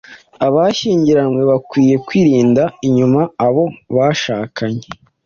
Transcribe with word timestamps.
Abashyingiranywe 0.47 1.41
bakwiye 1.51 1.95
kwirinda 2.07 2.63
inyuma 2.87 3.21
abo 3.45 3.65
bashakanye. 3.95 4.85